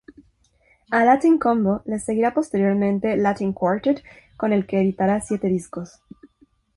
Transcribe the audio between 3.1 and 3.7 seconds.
"Latin